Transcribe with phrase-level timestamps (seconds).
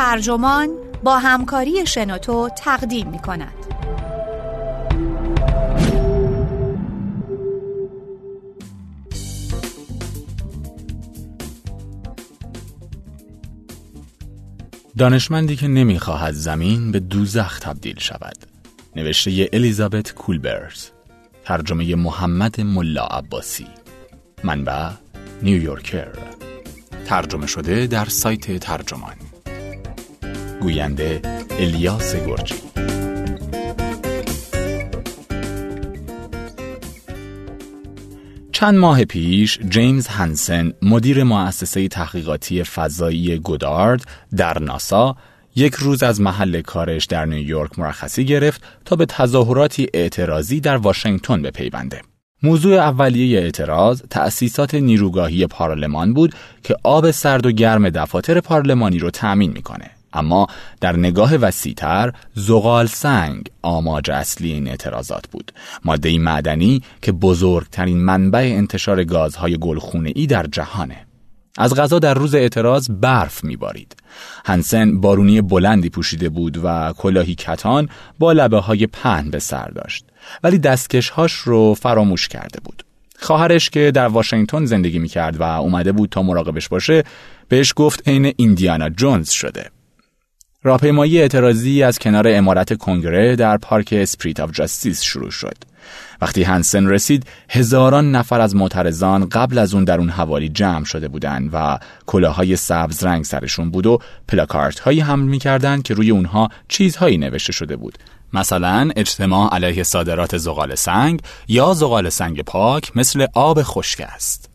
[0.00, 0.68] ترجمان
[1.02, 3.52] با همکاری شنوتو تقدیم می کند.
[14.98, 18.36] دانشمندی که نمی‌خواهد زمین به دوزخ تبدیل شود.
[18.96, 20.86] نوشته الیزابت کولبرز.
[21.44, 23.66] ترجمه محمد ملا عباسی.
[24.44, 24.90] منبع
[25.42, 26.08] نیویورکر.
[27.06, 29.29] ترجمه شده در سایت ترجمان.
[30.60, 31.20] گوینده
[31.58, 32.54] الیاس گرجی
[38.52, 44.04] چند ماه پیش جیمز هنسن مدیر مؤسسه تحقیقاتی فضایی گودارد
[44.36, 45.16] در ناسا
[45.56, 51.42] یک روز از محل کارش در نیویورک مرخصی گرفت تا به تظاهراتی اعتراضی در واشنگتن
[51.42, 52.02] بپیونده.
[52.42, 59.10] موضوع اولیه اعتراض تأسیسات نیروگاهی پارلمان بود که آب سرد و گرم دفاتر پارلمانی رو
[59.10, 59.99] تأمین می‌کنه.
[60.12, 60.46] اما
[60.80, 65.52] در نگاه وسیعتر زغال سنگ آماج اصلی این اعتراضات بود.
[65.84, 71.06] ماده معدنی که بزرگترین منبع انتشار گازهای گلخونه ای در جهانه.
[71.58, 73.96] از غذا در روز اعتراض برف میبارید.
[74.44, 77.88] هنسن بارونی بلندی پوشیده بود و کلاهی کتان
[78.18, 80.04] با لبه های پهن به سر داشت.
[80.42, 82.84] ولی دستکشهاش رو فراموش کرده بود.
[83.18, 87.04] خواهرش که در واشنگتن زندگی می‌کرد و اومده بود تا مراقبش باشه
[87.48, 89.70] بهش گفت عین ایندیانا جونز شده.
[90.62, 95.54] راهپیمایی اعتراضی از کنار عمارت کنگره در پارک اسپریت آف جاستیس شروع شد.
[96.20, 101.08] وقتی هنسن رسید هزاران نفر از معترضان قبل از اون در اون حوالی جمع شده
[101.08, 106.48] بودند و کلاهای سبز رنگ سرشون بود و پلاکارت هایی حمل می‌کردند که روی اونها
[106.68, 107.98] چیزهایی نوشته شده بود.
[108.32, 114.50] مثلا اجتماع علیه صادرات زغال سنگ یا زغال سنگ پاک مثل آب خشک است.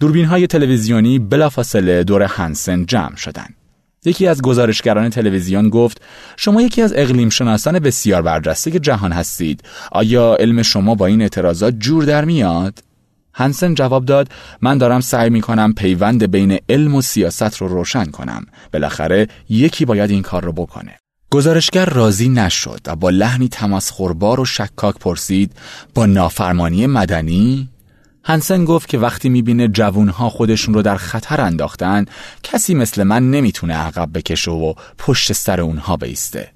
[0.00, 3.59] دوربین های تلویزیونی بلافاصله دور هنسن جمع شدند.
[4.04, 6.02] یکی از گزارشگران تلویزیون گفت
[6.36, 9.62] شما یکی از اقلیم شناسان بسیار برجسته جهان هستید.
[9.92, 12.78] آیا علم شما با این اعتراضات جور در میاد؟
[13.34, 14.28] هنسن جواب داد
[14.62, 18.46] من دارم سعی می کنم پیوند بین علم و سیاست رو روشن کنم.
[18.72, 20.96] بالاخره یکی باید این کار رو بکنه.
[21.30, 25.52] گزارشگر راضی نشد و با لحنی تمسخربار و شکاک پرسید
[25.94, 27.68] با نافرمانی مدنی؟
[28.24, 32.04] هنسن گفت که وقتی می‌بینه جوونها خودشون رو در خطر انداختن
[32.42, 36.52] کسی مثل من نمی‌تونه عقب بکشه و پشت سر اونها بیسته.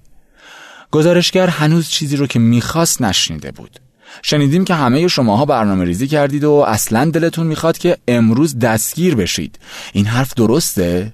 [0.91, 3.81] گزارشگر هنوز چیزی رو که می‌خواست نشنیده بود.
[4.23, 9.59] شنیدیم که همه شماها برنامه ریزی کردید و اصلا دلتون می‌خواد که امروز دستگیر بشید.
[9.93, 11.13] این حرف درسته؟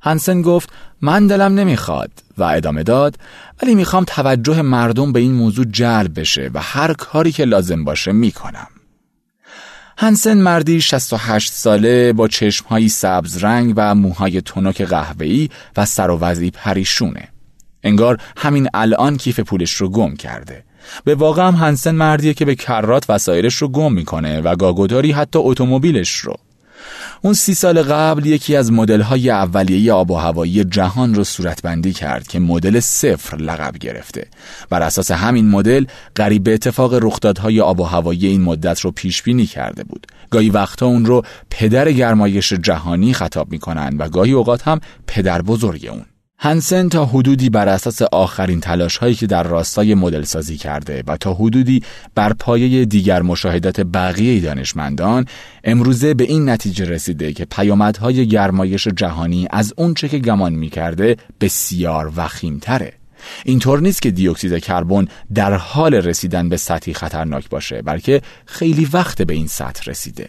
[0.00, 0.70] هنسن گفت
[1.00, 3.16] من دلم نمی‌خواد و ادامه داد
[3.62, 8.12] ولی می‌خوام توجه مردم به این موضوع جلب بشه و هر کاری که لازم باشه
[8.12, 8.66] می‌کنم.
[9.98, 16.18] هنسن مردی 68 ساله با چشمهایی سبز رنگ و موهای تنک قهوه‌ای و سر و
[16.18, 17.28] وضعی پریشونه.
[17.82, 20.64] انگار همین الان کیف پولش رو گم کرده.
[21.04, 25.38] به واقع هم هنسن مردیه که به کرات وسایلش رو گم می‌کنه و گاگوداری حتی
[25.38, 26.36] اتومبیلش رو.
[27.26, 32.26] اون سی سال قبل یکی از های اولیه آب و هوایی جهان رو صورتبندی کرد
[32.26, 34.26] که مدل صفر لقب گرفته.
[34.70, 39.22] بر اساس همین مدل قریب به اتفاق رخدادهای آب و هوایی این مدت رو پیش
[39.22, 40.06] بینی کرده بود.
[40.30, 45.88] گاهی وقتا اون رو پدر گرمایش جهانی خطاب می‌کنن و گاهی اوقات هم پدر بزرگ
[45.90, 46.04] اون.
[46.38, 51.16] هنسن تا حدودی بر اساس آخرین تلاش هایی که در راستای مدل سازی کرده و
[51.16, 51.82] تا حدودی
[52.14, 55.26] بر پایه دیگر مشاهدات بقیه دانشمندان
[55.64, 62.12] امروزه به این نتیجه رسیده که پیامدهای گرمایش جهانی از اونچه که گمان می‌کرده بسیار
[62.16, 62.92] وخیمتره.
[63.44, 69.22] اینطور نیست که دیوکسید کربن در حال رسیدن به سطحی خطرناک باشه بلکه خیلی وقت
[69.22, 70.28] به این سطح رسیده.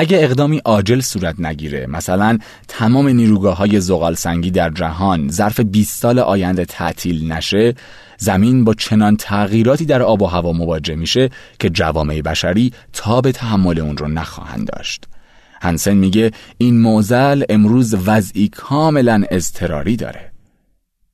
[0.00, 2.38] اگه اقدامی عاجل صورت نگیره مثلا
[2.68, 7.74] تمام نیروگاه های زغال سنگی در جهان ظرف 20 سال آینده تعطیل نشه
[8.18, 13.32] زمین با چنان تغییراتی در آب و هوا مواجه میشه که جوامع بشری تا به
[13.32, 15.04] تحمل اون رو نخواهند داشت.
[15.62, 20.29] هنسن میگه این موزل امروز وضعی کاملا اضطراری داره.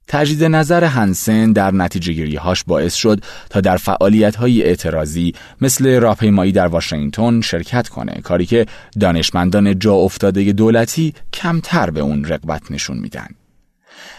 [0.09, 3.21] تجدید نظر هنسن در نتیجه هاش باعث شد
[3.51, 8.67] تا در فعالیت های اعتراضی مثل راهپیمایی در واشنگتن شرکت کنه کاری که
[9.01, 13.27] دانشمندان جا افتاده دولتی کمتر به اون رقبت نشون میدن.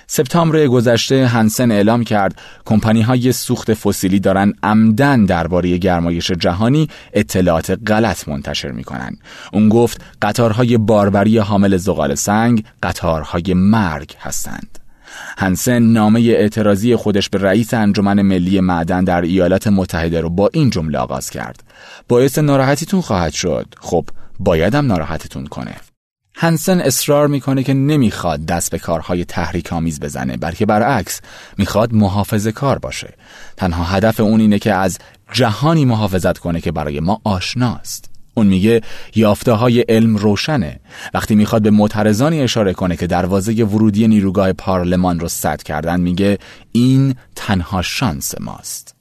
[0.07, 7.79] سپتامبر گذشته هنسن اعلام کرد کمپانی های سوخت فسیلی دارن عمدن درباره گرمایش جهانی اطلاعات
[7.87, 9.17] غلط منتشر می‌کنن.
[9.53, 14.76] اون گفت قطارهای باربری حامل زغال سنگ قطارهای مرگ هستند.
[15.37, 20.69] هنسن نامه اعتراضی خودش به رئیس انجمن ملی معدن در ایالات متحده رو با این
[20.69, 21.63] جمله آغاز کرد.
[22.07, 23.75] باعث ناراحتیتون خواهد شد.
[23.79, 24.05] خب
[24.39, 25.75] بایدم ناراحتتون کنه.
[26.35, 31.21] هنسن اصرار می‌کنه که نمی‌خواد دست به کارهای تحریک آمیز بزنه بلکه برعکس
[31.57, 33.13] می‌خواد محافظه کار باشه.
[33.57, 34.97] تنها هدف اون اینه که از
[35.31, 38.16] جهانی محافظت کنه که برای ما آشناست.
[38.37, 38.81] اون میگه
[39.15, 40.79] یافته های علم روشنه.
[41.13, 46.37] وقتی می‌خواد به معترضانی اشاره کنه که دروازه ورودی نیروگاه پارلمان رو سد کردن میگه
[46.71, 48.95] این تنها شانس ماست.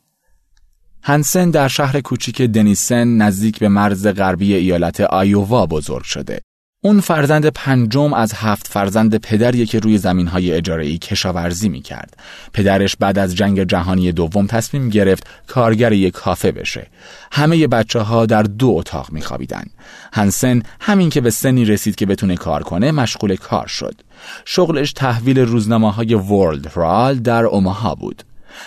[1.03, 6.41] هنسن در شهر کوچیک دنیسن نزدیک به مرز غربی ایالت آیووا بزرگ شده.
[6.87, 12.17] اون فرزند پنجم از هفت فرزند پدریه که روی زمین های اجاره کشاورزی می کرد.
[12.53, 16.87] پدرش بعد از جنگ جهانی دوم تصمیم گرفت کارگر یک کافه بشه.
[17.33, 19.65] همه بچه ها در دو اتاق می خوابیدن.
[20.13, 23.95] هنسن همین که به سنی رسید که بتونه کار کنه مشغول کار شد.
[24.45, 28.23] شغلش تحویل روزنامه های ورلد رال در اوماها بود.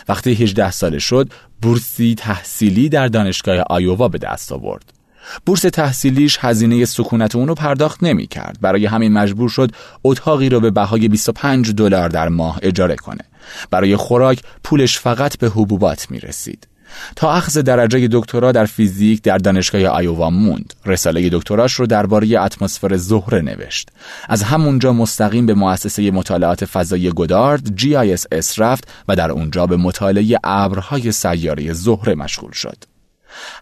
[0.10, 1.30] وقتی 18 ساله شد
[1.62, 4.99] بورسی تحصیلی در دانشگاه آیووا به دست آورد.
[5.46, 8.58] بورس تحصیلیش هزینه سکونت اونو پرداخت نمی کرد.
[8.62, 9.72] برای همین مجبور شد
[10.04, 13.24] اتاقی رو به بهای 25 دلار در ماه اجاره کنه.
[13.72, 16.68] برای خوراک پولش فقط به حبوبات می رسید.
[17.16, 20.74] تا اخذ درجه دکترا در فیزیک در دانشگاه آیووا موند.
[20.86, 23.90] رساله دکتراش رو درباره اتمسفر زهره نوشت.
[24.30, 30.40] از همونجا مستقیم به مؤسسه مطالعات فضایی گودارد GISS رفت و در اونجا به مطالعه
[30.44, 32.78] ابرهای سیاره زهره مشغول شد.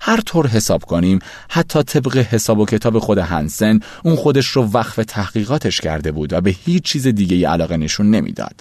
[0.02, 1.19] هر طور حساب کنیم
[1.50, 6.42] حتی طبق حساب و کتاب خود هنسن اون خودش رو وقف تحقیقاتش کرده بود و
[6.42, 8.56] به هیچ چیز دیگه علاقه نشون نمی‌داد.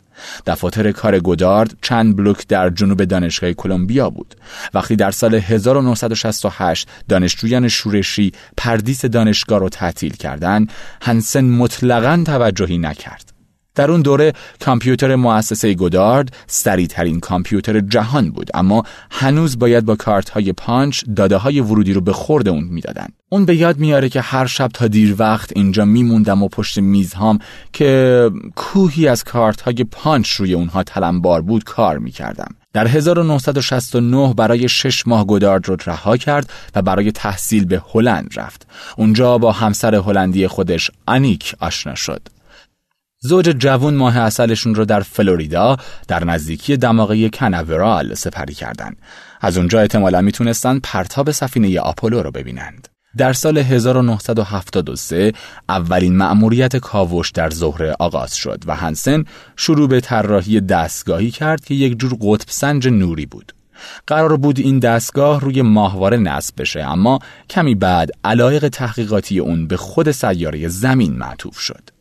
[0.46, 4.34] دفاتر کار گودارد چند بلوک در جنوب دانشگاه کلمبیا بود.
[4.74, 10.72] وقتی در سال 1968 دانشجویان شورشی پردیس دانشگاه رو تعطیل کردند،
[11.02, 13.35] هنسن مطلقا توجهی نکرد.
[13.76, 16.36] در اون دوره کامپیوتر مؤسسه گودارد
[16.90, 22.00] ترین کامپیوتر جهان بود اما هنوز باید با کارت های پانچ داده های ورودی رو
[22.00, 25.84] به خورد اون می‌دادن اون به یاد میاره که هر شب تا دیر وقت اینجا
[25.84, 27.38] میموندم و پشت میزهام
[27.72, 34.68] که کوهی از کارت های پانچ روی اونها تلنبار بود کار می‌کردم در 1969 برای
[34.68, 38.66] شش ماه گودارد رو رها کرد و برای تحصیل به هلند رفت.
[38.96, 42.28] اونجا با همسر هلندی خودش آنیک آشنا شد.
[43.20, 45.76] زوج جوون ماه اصلشون رو در فلوریدا
[46.08, 48.96] در نزدیکی دماغه کناورال سپری کردند.
[49.40, 52.88] از اونجا احتمالا می‌تونستن پرتاب سفینه آپولو رو ببینند.
[53.16, 55.32] در سال 1973
[55.68, 59.24] اولین مأموریت کاوش در زهره آغاز شد و هنسن
[59.56, 63.52] شروع به طراحی دستگاهی کرد که یک جور قطب سنج نوری بود.
[64.06, 67.18] قرار بود این دستگاه روی ماهواره نصب بشه اما
[67.50, 71.95] کمی بعد علایق تحقیقاتی اون به خود سیاره زمین معطوف شد.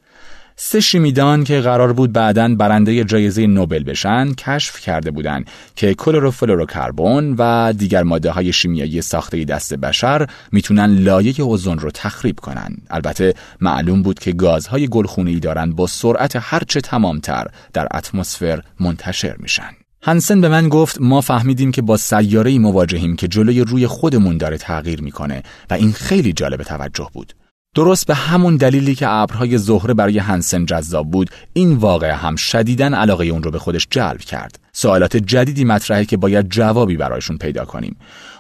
[0.57, 7.36] سه شیمیدان که قرار بود بعدا برنده جایزه نوبل بشن کشف کرده بودند که کلروفلوروکربن
[7.38, 12.78] و دیگر ماده های شیمیایی ساخته دست بشر می‌تونن لایه اوزون رو تخریب کنن.
[12.90, 19.69] البته معلوم بود که گازهای گلخونه‌ای دارن با سرعت هرچه تمامتر در اتمسفر منتشر میشن.
[20.04, 24.57] هنسن به من گفت ما فهمیدیم که با سیاره مواجهیم که جلوی روی خودمون داره
[24.57, 27.34] تغییر می‌کنه و این خیلی جالب توجه بود.
[27.75, 32.94] درست به همون دلیلی که ابرهای زهره برای هنسن جذاب بود این واقع هم شدیدن
[32.94, 34.60] علاقه اون رو به خودش جلب کرد.
[34.74, 37.95] سوالات جدیدی مطرحه که باید جوابی برایشون پیدا کنیم.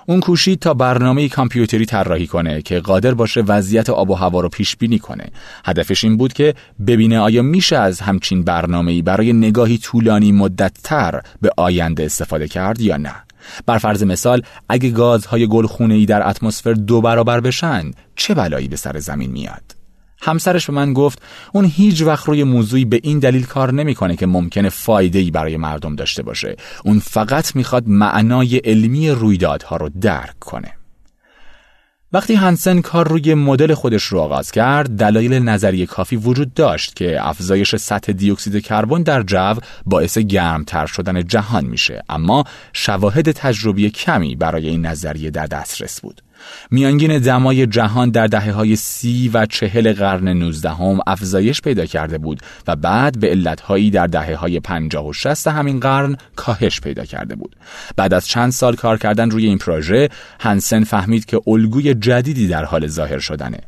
[0.05, 4.49] اون کوشید تا برنامه کامپیوتری طراحی کنه که قادر باشه وضعیت آب و هوا رو
[4.49, 5.25] پیش بینی کنه.
[5.65, 6.53] هدفش این بود که
[6.87, 12.97] ببینه آیا میشه از همچین برنامه‌ای برای نگاهی طولانی مدتتر به آینده استفاده کرد یا
[12.97, 13.15] نه.
[13.65, 15.47] بر فرض مثال اگه گازهای
[15.79, 19.75] ای در اتمسفر دو برابر بشن چه بلایی به سر زمین میاد؟
[20.21, 21.21] همسرش به من گفت
[21.53, 25.57] اون هیچ وقت روی موضوعی به این دلیل کار نمی‌کنه که ممکنه فایده ای برای
[25.57, 26.55] مردم داشته باشه.
[26.83, 30.73] اون فقط می‌خواد معنای علمی رویدادها رو درک کنه.
[32.13, 37.27] وقتی هنسن کار روی مدل خودش رو آغاز کرد دلایل نظری کافی وجود داشت که
[37.27, 39.53] افزایش سطح دیوکسید کربن در جو
[39.85, 42.03] باعث گرمتر شدن جهان میشه.
[42.09, 42.43] اما
[42.73, 46.21] شواهد تجربی کمی برای این نظریه در دسترس بود.
[46.71, 52.39] میانگین دمای جهان در دهه های سی و چهل قرن نوزدهم افزایش پیدا کرده بود
[52.67, 57.35] و بعد به علتهایی در دهه های پنجاه و شست همین قرن کاهش پیدا کرده
[57.35, 57.55] بود.
[57.95, 60.09] بعد از چند سال کار کردن روی این پروژه
[60.39, 63.59] هنسن فهمید که الگوی جدیدی در حال ظاهر شدنه.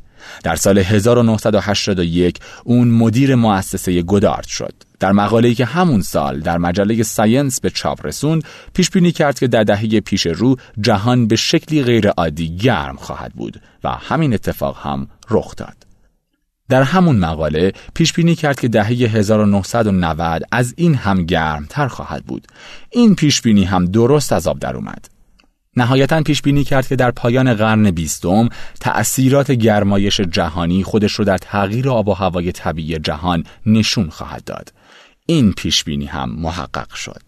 [0.43, 4.73] در سال 1981 اون مدیر مؤسسه گودارد شد.
[4.99, 9.47] در مقاله‌ای که همون سال در مجله ساینس به چاپ رسوند پیش بینی کرد که
[9.47, 14.77] در دهه پیش رو جهان به شکلی غیر عادی گرم خواهد بود و همین اتفاق
[14.77, 15.87] هم رخ داد.
[16.69, 22.47] در همون مقاله پیش بینی کرد که دهه 1990 از این هم گرمتر خواهد بود.
[22.89, 25.09] این پیش بینی هم درست از آب در اومد.
[25.77, 28.49] نهایتا پیش بینی کرد که در پایان قرن بیستم
[28.79, 34.71] تأثیرات گرمایش جهانی خودش رو در تغییر آب و هوای طبیعی جهان نشون خواهد داد.
[35.29, 37.21] این پیش بینی هم محقق شد.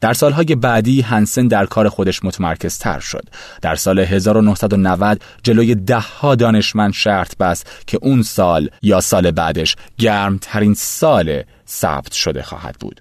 [0.00, 3.28] در سالهای بعدی هنسن در کار خودش متمرکز تر شد.
[3.62, 10.74] در سال 1990 جلوی دهها دانشمند شرط بست که اون سال یا سال بعدش گرمترین
[10.74, 13.00] سال ثبت شده خواهد بود.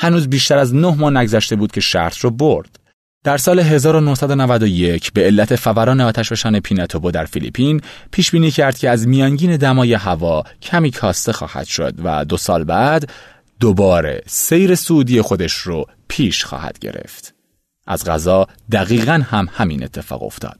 [0.00, 2.78] هنوز بیشتر از نه ماه نگذشته بود که شرط رو برد.
[3.24, 9.08] در سال 1991 به علت فوران آتشفشان پیناتوبو در فیلیپین پیش بینی کرد که از
[9.08, 13.10] میانگین دمای هوا کمی کاسته خواهد شد و دو سال بعد
[13.60, 17.34] دوباره سیر سعودی خودش رو پیش خواهد گرفت.
[17.86, 20.58] از غذا دقیقا هم همین اتفاق افتاد.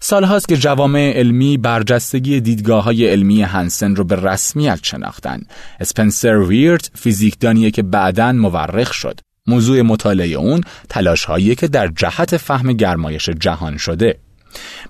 [0.00, 5.40] سالهاست که جوامع علمی برجستگی دیدگاه های علمی هنسن رو به رسمیت شناختن.
[5.80, 9.20] اسپنسر ویرت فیزیکدانیه که بعدا مورخ شد.
[9.46, 14.18] موضوع مطالعه اون تلاش هایی که در جهت فهم گرمایش جهان شده.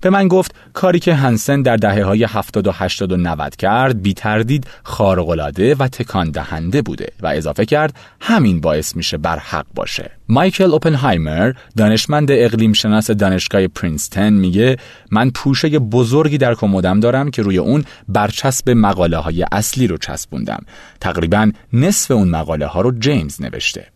[0.01, 4.03] به من گفت کاری که هنسن در دهه های 70 و 80 و 90 کرد
[4.03, 9.67] بی تردید خارق‌العاده و تکان دهنده بوده و اضافه کرد همین باعث میشه بر حق
[9.75, 10.11] باشه.
[10.29, 14.77] مایکل اوپنهایمر دانشمند اقلیم شناس دانشگاه پرینستن میگه
[15.11, 20.65] من پوشه بزرگی در کمدم دارم که روی اون برچسب مقاله های اصلی رو چسبوندم.
[21.01, 23.94] تقریبا نصف اون مقاله ها رو جیمز نوشته.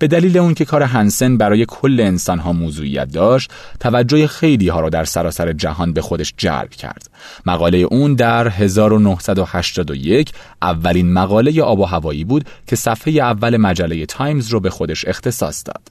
[0.00, 4.80] به دلیل اون که کار هنسن برای کل انسان ها موضوعیت داشت توجه خیلی ها
[4.80, 7.10] را در سراسر جهان به خودش جلب کرد.
[7.46, 14.48] مقاله اون در 1981 اولین مقاله آب و هوایی بود که صفحه اول مجله تایمز
[14.48, 15.82] رو به خودش اختصاص داد.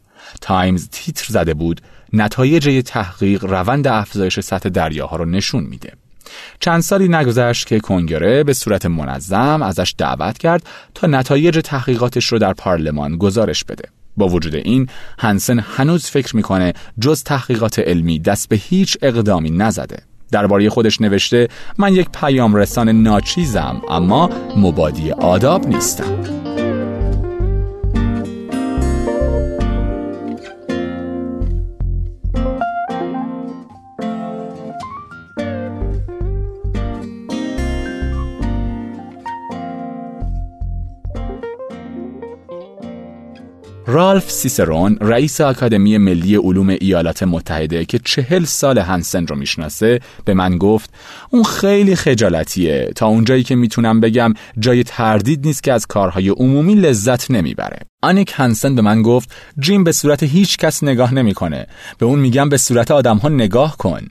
[0.41, 1.81] تایمز تیتر زده بود
[2.13, 5.93] نتایج تحقیق روند افزایش سطح دریاها رو نشون میده.
[6.59, 10.63] چند سالی نگذشت که کنگره به صورت منظم ازش دعوت کرد
[10.95, 13.89] تا نتایج تحقیقاتش رو در پارلمان گزارش بده.
[14.17, 14.87] با وجود این
[15.19, 20.03] هنسن هنوز فکر می‌کنه جز تحقیقات علمی دست به هیچ اقدامی نزده.
[20.31, 21.47] درباره خودش نوشته
[21.77, 26.68] من یک پیام رسان ناچیزم اما مبادی آداب نیستم.
[43.91, 50.34] رالف سیسرون رئیس آکادمی ملی علوم ایالات متحده که چهل سال هنسن رو می‌شناسه به
[50.34, 50.93] من گفت
[51.29, 52.91] اون خیلی خجالتیه.
[52.96, 57.79] تا اونجایی که می‌تونم بگم جای تردید نیست که از کارهای عمومی لذت نمی‌بره.
[58.01, 61.67] آنیک هنسن به من گفت جیم به صورت هیچ کس نگاه نمی‌کنه.
[61.98, 64.01] به اون میگم به صورت آدم ها نگاه کن.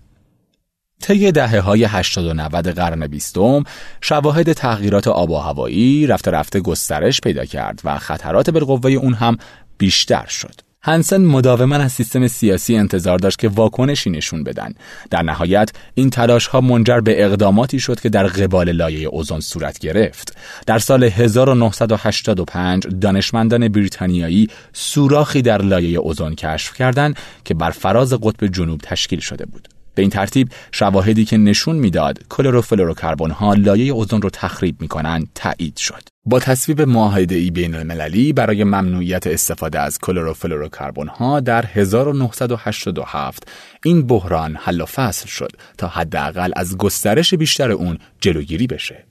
[1.03, 3.65] طی دهه های 80 و 90 قرن بیستم
[4.01, 9.37] شواهد تغییرات آب و هوایی رفته رفته گسترش پیدا کرد و خطرات بالقوه اون هم
[9.79, 10.61] بیشتر شد.
[10.83, 14.75] هنسن مداوما از سیستم سیاسی انتظار داشت که واکنشی نشون بدن.
[15.11, 19.79] در نهایت این تلاش ها منجر به اقداماتی شد که در قبال لایه اوزون صورت
[19.79, 20.37] گرفت.
[20.67, 28.47] در سال 1985 دانشمندان بریتانیایی سوراخی در لایه اوزون کشف کردند که بر فراز قطب
[28.47, 29.69] جنوب تشکیل شده بود.
[29.99, 35.77] به این ترتیب شواهدی که نشون می‌داد کلروفلوروکربن ها لایه اوزون رو تخریب می‌کنن تایید
[35.77, 36.03] شد.
[36.25, 43.49] با تصویب معاهده ای بین المللی برای ممنوعیت استفاده از کلروفلوروکربن ها در 1987
[43.85, 49.05] این بحران حل و فصل شد تا حداقل از گسترش بیشتر اون جلوگیری بشه.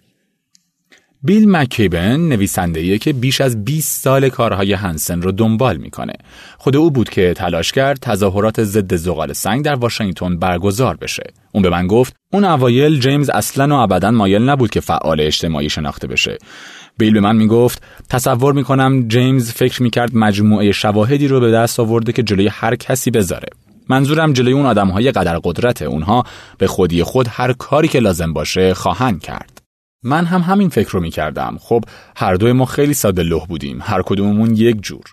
[1.24, 6.14] بیل مکیبن نویسنده که بیش از 20 سال کارهای هنسن رو دنبال می‌کنه.
[6.58, 11.24] خود او بود که تلاش کرد تظاهرات ضد زغال سنگ در واشنگتن برگزار بشه.
[11.52, 15.70] اون به من گفت اون اوایل جیمز اصلا و ابدا مایل نبود که فعال اجتماعی
[15.70, 16.38] شناخته بشه.
[16.98, 22.12] بیل به من می‌گفت تصور می‌کنم جیمز فکر می‌کرد مجموعه شواهدی رو به دست آورده
[22.12, 23.48] که جلوی هر کسی بذاره.
[23.90, 26.24] منظورم جلوی اون آدمهای قدر قدرت اونها
[26.58, 29.57] به خودی خود هر کاری که لازم باشه خواهند کرد.
[30.04, 31.58] من هم همین فکر رو می کردم.
[31.62, 31.84] خب
[32.16, 33.80] هر دوی ما خیلی ساده لح بودیم.
[33.82, 35.04] هر کدوممون یک جور.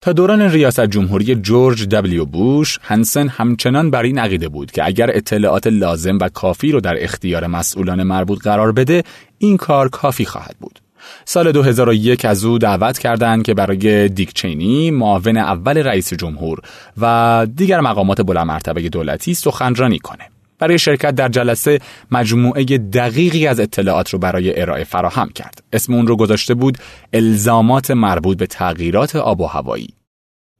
[0.00, 5.10] تا دوران ریاست جمهوری جورج دبلیو بوش، هنسن همچنان بر این عقیده بود که اگر
[5.14, 9.02] اطلاعات لازم و کافی رو در اختیار مسئولان مربوط قرار بده،
[9.38, 10.80] این کار کافی خواهد بود.
[11.24, 16.60] سال 2001 از او دعوت کردند که برای دیک چینی معاون اول رئیس جمهور
[17.00, 20.33] و دیگر مقامات بلند مرتبه دولتی سخنرانی کنه.
[20.58, 21.78] برای شرکت در جلسه
[22.10, 25.62] مجموعه دقیقی از اطلاعات رو برای ارائه فراهم کرد.
[25.72, 26.78] اسم اون رو گذاشته بود
[27.12, 29.88] الزامات مربوط به تغییرات آب و هوایی.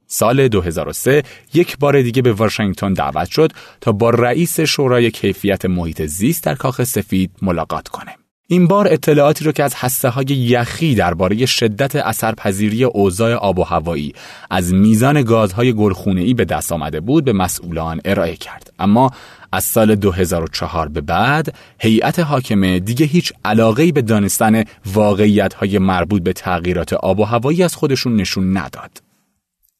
[0.07, 1.23] سال 2003
[1.53, 6.55] یک بار دیگه به واشنگتن دعوت شد تا با رئیس شورای کیفیت محیط زیست در
[6.55, 8.24] کاخ سفید ملاقات کنه.
[8.47, 13.63] این بار اطلاعاتی رو که از هسته های یخی درباره شدت اثرپذیری اوضاع آب و
[13.63, 14.13] هوایی
[14.49, 18.73] از میزان گازهای گلخونه‌ای به دست آمده بود به مسئولان ارائه کرد.
[18.79, 19.11] اما
[19.51, 26.33] از سال 2004 به بعد هیئت حاکمه دیگه هیچ علاقه‌ای به دانستن واقعیت‌های مربوط به
[26.33, 29.04] تغییرات آب و هوایی از خودشون نشون نداد.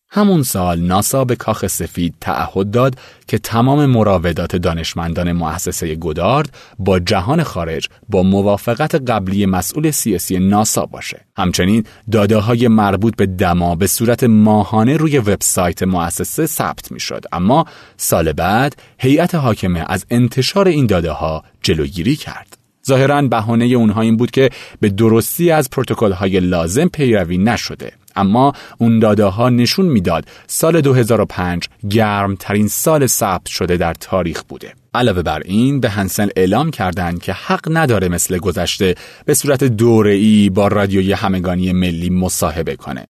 [0.10, 2.96] همون سال ناسا به کاخ سفید تعهد داد
[3.28, 10.86] که تمام مراودات دانشمندان مؤسسه گودارد با جهان خارج با موافقت قبلی مسئول سیاسی ناسا
[10.86, 11.26] باشه.
[11.38, 17.66] همچنین داده های مربوط به دما به صورت ماهانه روی وبسایت مؤسسه ثبت می‌شد اما
[17.98, 22.58] سال بعد هیئت حاکمه از انتشار این داده ها جلوگیری کرد.
[22.88, 28.54] ظاهرا بهانه اونها این بود که به درستی از پروتکل های لازم پیروی نشده اما
[28.78, 34.74] اون داده ها نشون می‌داد سال 2005 گرم ترین سال ثبت شده در تاریخ بوده.
[34.94, 38.96] علاوه بر این به هنسن اعلام کردند که حق نداره مثل گذشته
[39.26, 43.06] به صورت دوره‌ای با رادیوی همگانی ملی مصاحبه کنه.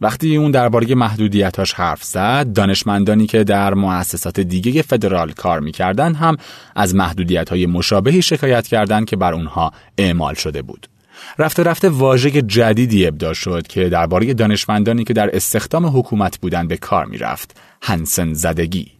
[0.00, 6.36] وقتی اون درباره محدودیتاش حرف زد، دانشمندانی که در مؤسسات دیگه فدرال کار می‌کردن هم
[6.76, 10.88] از محدودیت های مشابهی شکایت کردند که بر اونها اعمال شده بود.
[11.38, 16.76] رفته رفته واژه جدیدی ابدا شد که درباره دانشمندانی که در استخدام حکومت بودند به
[16.76, 17.56] کار می‌رفت.
[17.82, 18.92] هنسن زدگی.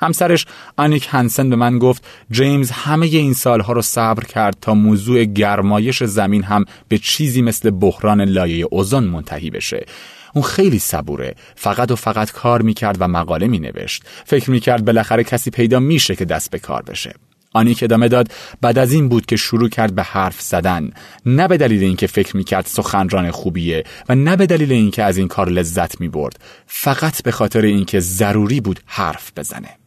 [0.00, 0.46] همسرش
[0.76, 6.02] آنیک هنسن به من گفت جیمز همه این سالها رو صبر کرد تا موضوع گرمایش
[6.04, 9.86] زمین هم به چیزی مثل بحران لایه اوزون منتهی بشه.
[10.34, 11.34] اون خیلی صبوره.
[11.54, 14.02] فقط و فقط کار می‌کرد و مقاله مینوشت.
[14.24, 17.14] فکر می‌کرد بالاخره کسی پیدا میشه که دست به کار بشه.
[17.52, 18.28] آنیک ادامه داد
[18.60, 20.90] بعد از این بود که شروع کرد به حرف زدن.
[21.26, 25.28] نه به دلیل اینکه فکر می‌کرد سخنران خوبیه و نه به دلیل اینکه از این
[25.28, 26.40] کار لذت می‌برد.
[26.66, 29.78] فقط به خاطر اینکه ضروری بود حرف بزنه.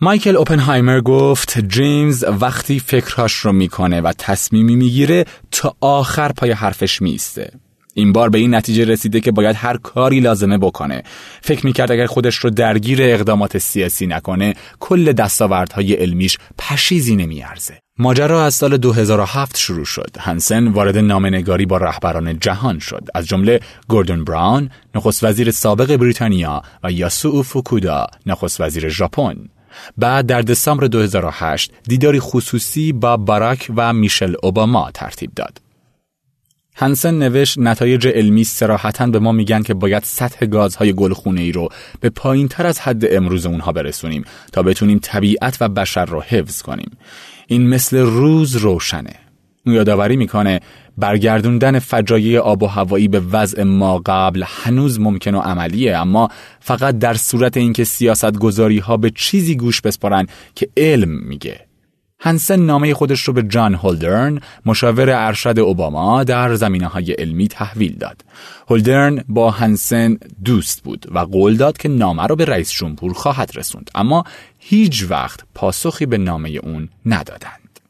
[0.00, 7.02] مایکل اوپنهایمر گفت جیمز وقتی فکرهاش رو می‌کنه و تصمیمی می‌گیره تا آخر پای حرفش
[7.02, 7.52] میسته
[7.94, 11.02] این بار به این نتیجه رسیده که باید هر کاری لازمه بکنه
[11.42, 18.44] فکر می‌کرد اگر خودش رو درگیر اقدامات سیاسی نکنه کل دستاوردهای علمیش پشیزی نمیارزه ماجرا
[18.44, 20.10] از سال 2007 شروع شد.
[20.20, 23.08] هنسن وارد نامنگاری با رهبران جهان شد.
[23.14, 29.36] از جمله گوردون براون، نخست وزیر سابق بریتانیا و یاسو فوکودا، نخست وزیر ژاپن.
[29.98, 35.58] بعد در دسامبر 2008 دیداری خصوصی با باراک و میشل اوباما ترتیب داد.
[36.76, 41.68] هنسن نوشت نتایج علمی سراحتا به ما میگن که باید سطح گازهای گلخونه ای رو
[42.00, 46.62] به پایین تر از حد امروز اونها برسونیم تا بتونیم طبیعت و بشر رو حفظ
[46.62, 46.90] کنیم.
[47.46, 49.14] این مثل روز روشنه.
[49.66, 50.60] یادآوری می‌کنه
[50.98, 56.28] برگردوندن فجایع آب و هوایی به وضع ما قبل هنوز ممکن و عملیه اما
[56.60, 61.60] فقط در صورت اینکه سیاست گذاری ها به چیزی گوش بسپارن که علم میگه
[62.24, 67.98] هنسن نامه خودش رو به جان هولدرن مشاور ارشد اوباما در زمینه های علمی تحویل
[67.98, 68.24] داد.
[68.68, 73.50] هولدرن با هنسن دوست بود و قول داد که نامه رو به رئیس جمهور خواهد
[73.54, 74.24] رسوند اما
[74.58, 77.80] هیچ وقت پاسخی به نامه اون ندادند.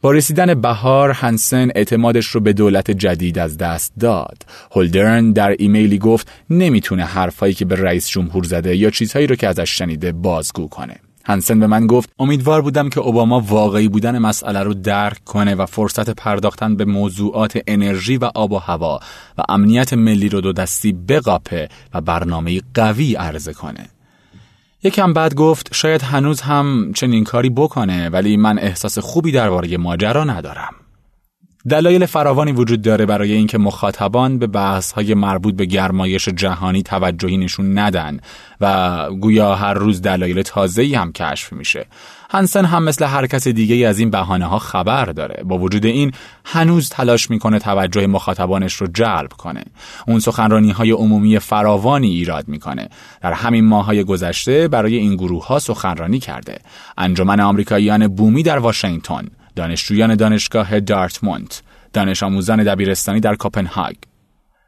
[0.00, 4.42] با رسیدن بهار هنسن اعتمادش رو به دولت جدید از دست داد.
[4.72, 9.48] هولدرن در ایمیلی گفت نمی‌تونه حرفایی که به رئیس جمهور زده یا چیزهایی رو که
[9.48, 10.96] ازش شنیده بازگو کنه.
[11.26, 15.66] هنسن به من گفت امیدوار بودم که اوباما واقعی بودن مسئله رو درک کنه و
[15.66, 19.00] فرصت پرداختن به موضوعات انرژی و آب و هوا
[19.38, 23.88] و امنیت ملی رو دو دستی بقاپه و برنامه قوی عرضه کنه.
[24.82, 30.24] یکم بعد گفت شاید هنوز هم چنین کاری بکنه ولی من احساس خوبی درباره ماجرا
[30.24, 30.74] ندارم.
[31.68, 37.36] دلایل فراوانی وجود داره برای اینکه مخاطبان به بحث های مربوط به گرمایش جهانی توجهی
[37.36, 38.20] نشون ندن
[38.60, 41.86] و گویا هر روز دلایل تازه‌ای هم کشف میشه.
[42.30, 45.42] هنسن هم مثل هر کس دیگه از این بهانه ها خبر داره.
[45.44, 46.12] با وجود این
[46.44, 49.64] هنوز تلاش می‌کنه توجه مخاطبانش رو جلب کنه.
[50.08, 52.88] اون سخنرانی های عمومی فراوانی ایراد می‌کنه.
[53.22, 56.58] در همین های گذشته برای این گروه ها سخنرانی کرده.
[56.98, 61.54] انجمن آمریکاییان بومی در واشنگتن دانشجویان دانشگاه دارتموند،
[61.92, 63.94] دانش آموزان دبیرستانی در کوپنهاگ،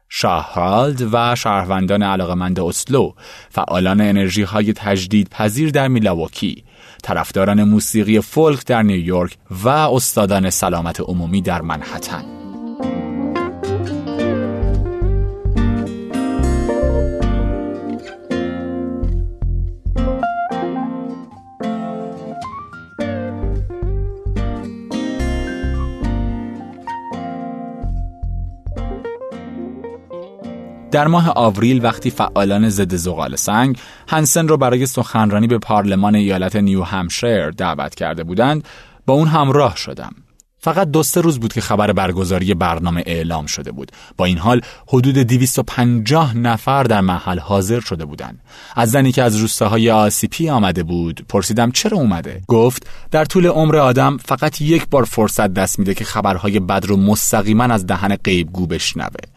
[0.09, 3.13] شاهرالد و شهروندان علاقمند اسلو،
[3.49, 6.63] فعالان انرژی های تجدید پذیر در میلاوکی،
[7.03, 12.46] طرفداران موسیقی فولک در نیویورک و استادان سلامت عمومی در منحتن.
[30.91, 36.55] در ماه آوریل وقتی فعالان ضد زغال سنگ هنسن را برای سخنرانی به پارلمان ایالت
[36.55, 38.63] نیو همشیر دعوت کرده بودند
[39.05, 40.15] با اون همراه شدم.
[40.59, 43.91] فقط دو سه روز بود که خبر برگزاری برنامه اعلام شده بود.
[44.17, 48.41] با این حال حدود 250 نفر در محل حاضر شده بودند.
[48.75, 53.75] از زنی که از روستاهای آسیپی آمده بود پرسیدم چرا اومده؟ گفت در طول عمر
[53.75, 58.67] آدم فقط یک بار فرصت دست میده که خبرهای بد رو مستقیما از دهن غیبگو
[58.67, 59.36] بشنوه.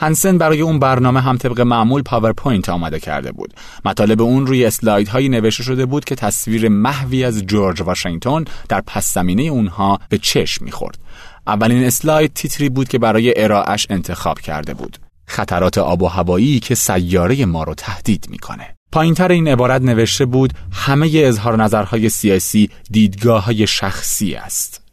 [0.00, 3.54] هنسن برای اون برنامه هم طبق معمول پاورپوینت آماده کرده بود.
[3.84, 9.14] مطالب اون روی اسلایدهایی نوشته شده بود که تصویر محوی از جورج واشنگتن در پس
[9.14, 10.98] زمینه اونها به چشم می‌خورد.
[11.46, 14.98] اولین اسلاید تیتری بود که برای ارائهش انتخاب کرده بود.
[15.26, 18.74] خطرات آب و هوایی که سیاره ما رو تهدید می‌کنه.
[18.92, 24.87] پایینتر این عبارت نوشته بود همه اظهار نظرهای سیاسی دیدگاه های شخصی است.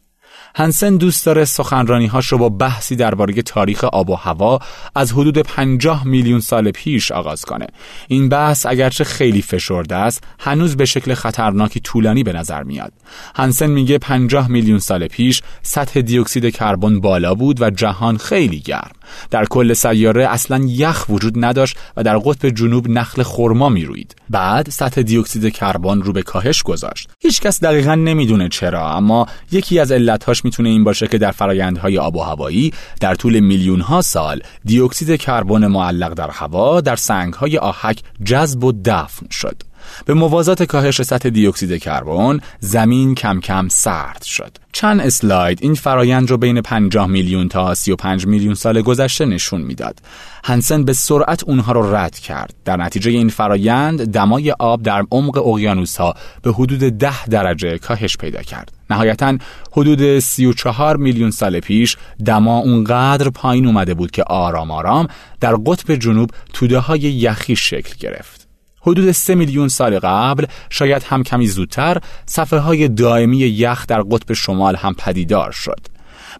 [0.58, 4.58] هنسن دوست داره سخنرانیهاش رو با بحثی درباره تاریخ آب و هوا
[4.94, 7.66] از حدود 50 میلیون سال پیش آغاز کنه.
[8.08, 12.92] این بحث اگرچه خیلی فشرده است، هنوز به شکل خطرناکی طولانی به نظر میاد.
[13.34, 18.90] هنسن میگه 50 میلیون سال پیش سطح دیوکسید کربن بالا بود و جهان خیلی گرم.
[19.30, 24.16] در کل سیاره اصلا یخ وجود نداشت و در قطب جنوب نخل خرما می‌روید.
[24.30, 27.08] بعد سطح دیوکسید کربن رو به کاهش گذاشت.
[27.20, 32.16] هیچکس دقیقا نمی‌دونه چرا اما یکی از علتهاش می‌تونه این باشه که در فرایندهای آب
[32.16, 38.02] و هوایی در طول میلیون ها سال دیوکسید کربن معلق در هوا در سنگهای آهک
[38.24, 39.62] جذب و دفن شد.
[40.04, 44.56] به موازات کاهش سطح دیوکسید کربن زمین کم کم سرد شد.
[44.72, 49.98] چند اسلاید این فرایند رو بین 50 میلیون تا 35 میلیون سال گذشته نشون می‌داد.
[50.44, 52.54] هنسن به سرعت اونها رو رد کرد.
[52.64, 58.16] در نتیجه این فرایند دمای آب در عمق اقیانوس ها به حدود 10 درجه کاهش
[58.16, 58.72] پیدا کرد.
[58.90, 59.38] نهایتا
[59.72, 65.08] حدود 34 میلیون سال پیش دما اونقدر پایین اومده بود که آرام آرام
[65.40, 68.45] در قطب جنوب توده های یخی شکل گرفت.
[68.86, 74.32] حدود سه میلیون سال قبل شاید هم کمی زودتر صفحه های دائمی یخ در قطب
[74.32, 75.80] شمال هم پدیدار شد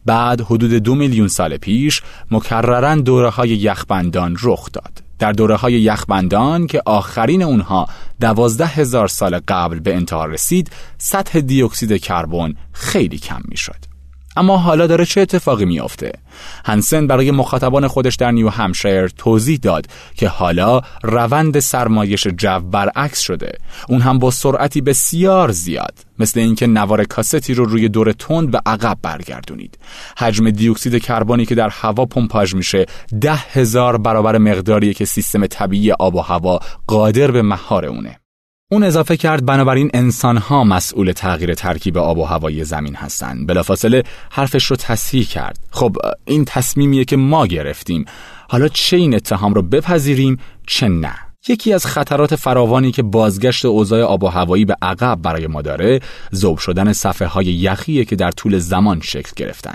[0.07, 5.73] بعد حدود دو میلیون سال پیش مکررن دوره های یخبندان رخ داد در دوره های
[5.73, 7.89] یخبندان که آخرین اونها
[8.21, 13.96] دوازده هزار سال قبل به انتها رسید سطح دیوکسید کربن خیلی کم می شد.
[14.37, 16.13] اما حالا داره چه اتفاقی میافته؟
[16.65, 23.21] هنسن برای مخاطبان خودش در نیو همشایر توضیح داد که حالا روند سرمایش جو برعکس
[23.21, 23.59] شده.
[23.89, 25.95] اون هم با سرعتی بسیار زیاد.
[26.19, 29.79] مثل اینکه نوار کاستی رو روی دور تند به عقب برگردونید.
[30.19, 32.87] حجم دیوکسید کربنی که در هوا پمپاژ میشه
[33.21, 38.19] ده هزار برابر مقداریه که سیستم طبیعی آب و هوا قادر به مهار اونه.
[38.73, 43.47] اون اضافه کرد بنابراین انسان ها مسئول تغییر ترکیب آب و هوای زمین هستند.
[43.47, 45.59] بلافاصله حرفش رو تصحیح کرد.
[45.71, 48.05] خب این تصمیمیه که ما گرفتیم.
[48.49, 51.15] حالا چه این اتهام رو بپذیریم چه نه؟
[51.49, 56.01] یکی از خطرات فراوانی که بازگشت اوضاع آب و هوایی به عقب برای ما داره
[56.35, 59.75] ذوب شدن صفحه های یخیه که در طول زمان شکل گرفتن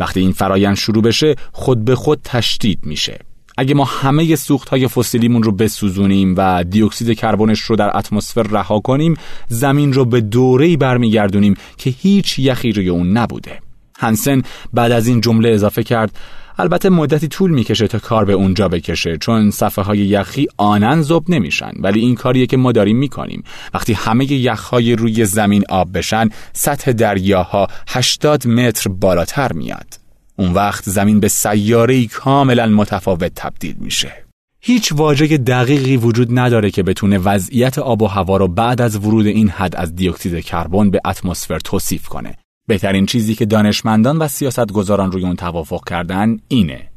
[0.00, 3.18] وقتی این فرایند شروع بشه خود به خود تشدید میشه
[3.58, 8.80] اگه ما همه سوخت های فسیلیمون رو بسوزونیم و دیوکسید کربنش رو در اتمسفر رها
[8.80, 9.14] کنیم
[9.48, 13.58] زمین رو به دوره‌ای برمیگردونیم که هیچ یخی روی اون نبوده.
[13.98, 16.18] هنسن بعد از این جمله اضافه کرد
[16.58, 21.30] البته مدتی طول می‌کشه تا کار به اونجا بکشه چون صفحه های یخی آنن زوب
[21.30, 23.44] نمیشن ولی این کاریه که ما داریم می‌کنیم.
[23.74, 30.03] وقتی همه یخهای روی زمین آب بشن سطح دریاها 80 متر بالاتر میاد.
[30.36, 34.12] اون وقت زمین به سیاره‌ای کاملا متفاوت تبدیل میشه.
[34.60, 39.26] هیچ واژه دقیقی وجود نداره که بتونه وضعیت آب و هوا رو بعد از ورود
[39.26, 42.38] این حد از دیوکسید کربن به اتمسفر توصیف کنه.
[42.68, 46.88] بهترین چیزی که دانشمندان و سیاستگزاران روی اون توافق کردن اینه.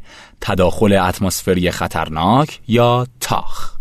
[0.42, 3.77] تداخل اتمسفری خطرناک یا تاخ.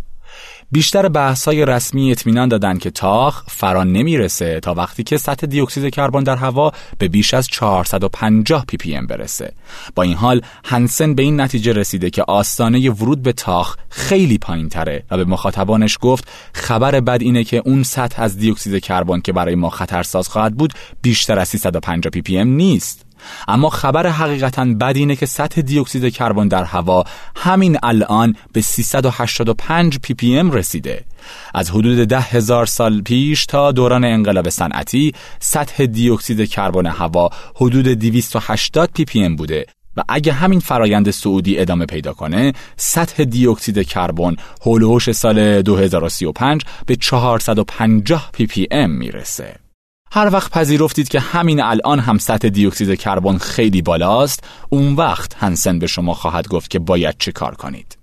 [0.72, 5.94] بیشتر بحث های رسمی اطمینان دادن که تاخ فرا نمی‌رسه تا وقتی که سطح دیوکسید
[5.94, 9.52] کربن در هوا به بیش از 450 پی پی ام برسه.
[9.94, 14.68] با این حال هنسن به این نتیجه رسیده که آستانه ورود به تاخ خیلی پایین
[14.68, 19.32] تره و به مخاطبانش گفت خبر بد اینه که اون سطح از دیوکسید کربن که
[19.32, 23.05] برای ما خطرساز خواهد بود بیشتر از 350 پی پی ام نیست.
[23.48, 27.04] اما خبر حقیقتا بد اینه که سطح دیوکسید کربن در هوا
[27.36, 31.04] همین الان به 385 پی پی ام رسیده.
[31.54, 37.88] از حدود ده هزار سال پیش تا دوران انقلاب صنعتی سطح دیوکسید کربن هوا حدود
[37.88, 43.82] 280 پی پی ام بوده و اگه همین فرایند صعودی ادامه پیدا کنه سطح دیوکسید
[43.82, 49.65] کربن حول‌وحوش سال 2035 به 450 پی پی ام می‌رسه.
[50.12, 55.78] هر وقت پذیرفتید که همین الان هم سطح دیوکسید کربن خیلی بالاست اون وقت هنسن
[55.78, 57.98] به شما خواهد گفت که باید چه کار کنید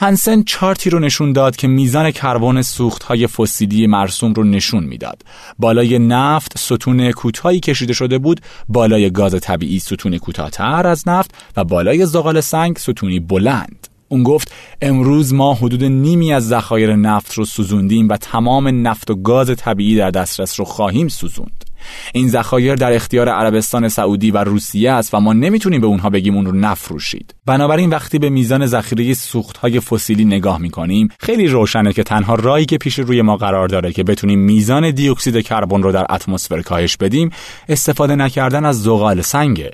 [0.00, 2.62] هنسن چارتی رو نشون داد که میزان کربن
[3.08, 5.22] های فسیلی مرسوم رو نشون می‌داد.
[5.58, 11.64] بالای نفت ستون کوتاهی کشیده شده بود، بالای گاز طبیعی ستون کوتاهتر از نفت و
[11.64, 13.88] بالای زغال سنگ ستونی بلند.
[14.08, 19.14] اون گفت امروز ما حدود نیمی از ذخایر نفت رو سوزوندیم و تمام نفت و
[19.14, 21.64] گاز طبیعی در دسترس رو خواهیم سوزوند.
[22.12, 26.36] این ذخایر در اختیار عربستان سعودی و روسیه است و ما نمی‌تونیم به اونها بگیم
[26.36, 32.02] اون رو نفروشید بنابراین وقتی به میزان ذخیره سوختهای فسیلی نگاه می‌کنیم خیلی روشنه که
[32.02, 36.06] تنها راهی که پیش روی ما قرار داره که بتونیم میزان دیوکسید کربن رو در
[36.10, 37.30] اتمسفر کاهش بدیم
[37.68, 39.70] استفاده نکردن از زغال سنگه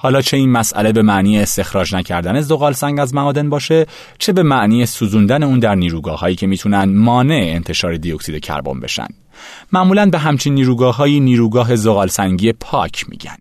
[0.00, 3.86] حالا چه این مسئله به معنی استخراج نکردن زغال سنگ از معادن باشه
[4.18, 9.06] چه به معنی سوزوندن اون در نیروگاه هایی که می‌تونن مانع انتشار دیوکسید کربن بشن.
[9.72, 13.36] معمولا به همچین نیروگاه های نیروگاه زغال سنگی پاک میگن.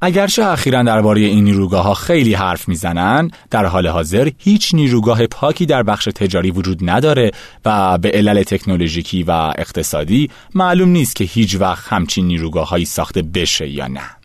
[0.00, 5.66] اگرچه اخیرا درباره این نیروگاه ها خیلی حرف می‌زنن در حال حاضر هیچ نیروگاه پاکی
[5.66, 7.30] در بخش تجاری وجود نداره
[7.64, 13.22] و به علل تکنولوژیکی و اقتصادی معلوم نیست که هیچ وقت همچین نیروگاه هایی ساخته
[13.22, 14.17] بشه یا نه.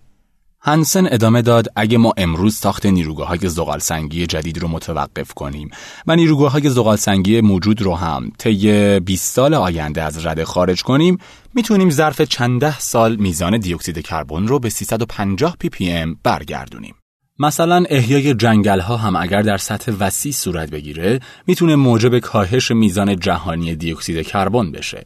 [0.66, 5.70] هنسن ادامه داد اگه ما امروز ساخت نیروگاه های زغال سنگی جدید رو متوقف کنیم
[6.08, 10.84] و نیروگاه های زغال سنگی موجود رو هم طی 20 سال آینده از رده خارج
[10.84, 11.18] کنیم
[11.54, 16.96] می‌تونیم ظرف چند ده سال میزان دیوکسید کربن رو به 350 پی پی ام برگردونیم.
[17.40, 23.20] مثلا احیای جنگل ها هم اگر در سطح وسیع صورت بگیره می‌تونه موجب کاهش میزان
[23.20, 25.06] جهانی دیوکسید کربن بشه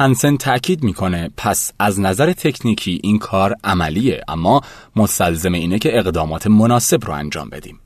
[0.00, 4.60] هنسن تأکید می‌کنه پس از نظر تکنیکی این کار عملیه اما
[4.96, 7.80] مستلزم اینه که اقدامات مناسب رو انجام بدیم.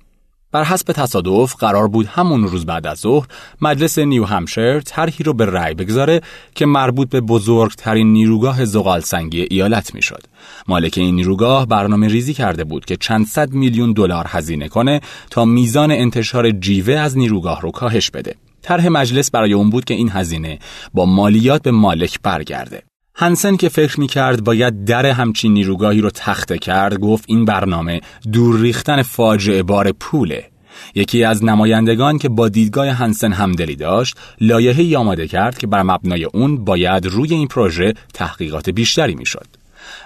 [0.53, 3.27] بر حسب تصادف قرار بود همون روز بعد از ظهر
[3.61, 6.21] مجلس نیو همشر طرحی رو به رأی بگذاره
[6.55, 10.23] که مربوط به بزرگترین نیروگاه زغال سنگی ایالت می‌شد.
[10.69, 15.45] مالک این نیروگاه برنامه ریزی کرده بود که چند صد میلیون دلار هزینه کنه تا
[15.45, 18.35] میزان انتشار جیوه از نیروگاه رو کاهش بده.
[18.63, 20.59] طرح مجلس برای اون بود که این هزینه
[20.95, 22.83] با مالیات به مالک برگرده.
[23.15, 28.01] هنسن که فکر می کرد باید در همچین نیروگاهی رو تخته کرد گفت این برنامه
[28.33, 30.49] دور ریختن فاجعه بار پوله.
[30.95, 36.25] یکی از نمایندگان که با دیدگاه هنسن همدلی داشت لایحه‌ای آماده کرد که بر مبنای
[36.25, 39.47] اون باید روی این پروژه تحقیقات بیشتری می‌شد.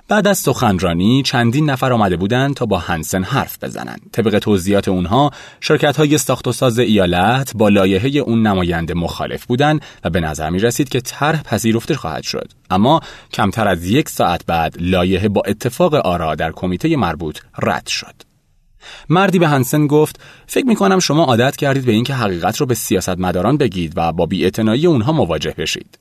[0.08, 4.00] بعد از سخنرانی چندین نفر آمده بودند تا با هنسن حرف بزنند.
[4.12, 9.80] طبق توضیحات اونها شرکت های ساخت و ساز ایالت با لایحه اون نماینده مخالف بودند
[10.04, 12.52] و به نظر می رسید که طرح پذیرفته خواهد شد.
[12.70, 13.00] اما
[13.32, 18.14] کمتر از یک ساعت بعد لایحه با اتفاق آرا در کمیته مربوط رد شد.
[19.08, 22.74] مردی به هنسن گفت فکر می کنم شما عادت کردید به اینکه حقیقت رو به
[22.74, 25.98] سیاستمداران بگید و با بی‌اعتنایی اونها مواجه بشید.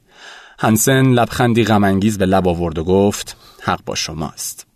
[0.60, 4.68] هنسن لبخندی غمانگیز به لب آورد و گفت حق با شماست.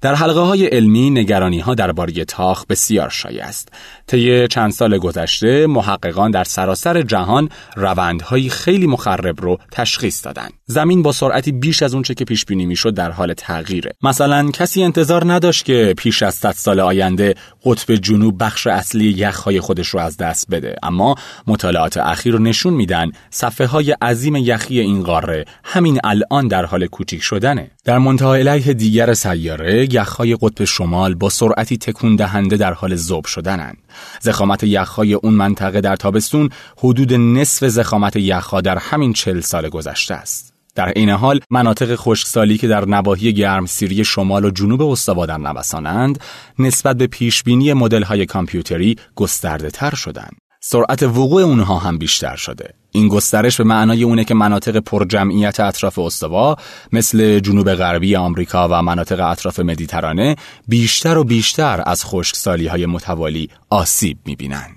[0.00, 3.68] در حلقه های علمی نگرانی ها درباره تاخ بسیار شایع است.
[4.06, 10.52] طی چند سال گذشته محققان در سراسر جهان روندهایی خیلی مخرب رو تشخیص دادند.
[10.66, 13.92] زمین با سرعتی بیش از اونچه که پیش بینی می‌شد در حال تغییره.
[14.02, 17.34] مثلا کسی انتظار نداشت که پیش از 100 سال آینده
[17.64, 21.14] قطب جنوب بخش اصلی یخهای خودش رو از دست بده اما
[21.46, 27.22] مطالعات اخیر نشون میدن صفحه های عظیم یخی این قاره همین الان در حال کوچیک
[27.22, 27.70] شدنه.
[27.84, 33.26] در منتهای علیه دیگر سیاره یخهای قطب شمال با سرعتی تکون دهنده در حال ذوب
[33.26, 33.78] شدنند.
[34.20, 40.14] زخامت یخهای اون منطقه در تابستون حدود نصف زخامت یخها در همین چل سال گذشته
[40.14, 40.54] است.
[40.74, 45.38] در این حال مناطق خشکسالی که در نواحی گرم سیری شمال و جنوب استوا در
[45.38, 46.20] نوسانند
[46.58, 50.49] نسبت به پیشبینی مدل‌های کامپیوتری گسترده تر شدند.
[50.62, 52.74] سرعت وقوع اونها هم بیشتر شده.
[52.92, 56.56] این گسترش به معنای اونه که مناطق پرجمعیت اطراف استوا
[56.92, 60.36] مثل جنوب غربی آمریکا و مناطق اطراف مدیترانه
[60.68, 64.76] بیشتر و بیشتر از خشکسالی های متوالی آسیب می‌بینند.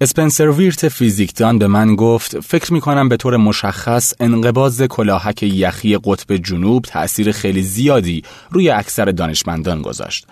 [0.00, 5.98] اسپنسر ویرت فیزیکدان به من گفت فکر می کنم به طور مشخص انقباز کلاهک یخی
[6.04, 10.26] قطب جنوب تأثیر خیلی زیادی روی اکثر دانشمندان گذاشت.